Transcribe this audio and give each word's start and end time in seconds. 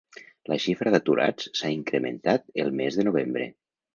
La 0.51 0.55
xifra 0.61 0.93
d'aturats 0.95 1.51
s'ha 1.59 1.71
incrementat 1.75 2.49
el 2.65 2.75
mes 2.83 3.01
de 3.01 3.09
novembre. 3.11 3.51